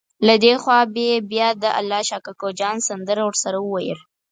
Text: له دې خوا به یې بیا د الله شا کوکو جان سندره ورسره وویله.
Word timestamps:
له 0.27 0.35
دې 0.43 0.53
خوا 0.61 0.79
به 0.93 1.01
یې 1.09 1.17
بیا 1.31 1.47
د 1.63 1.65
الله 1.79 2.01
شا 2.09 2.17
کوکو 2.25 2.47
جان 2.59 2.77
سندره 2.87 3.21
ورسره 3.25 3.57
وویله. 3.61 4.03